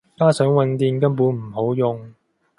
[0.17, 2.11] 加上混電根本唔好用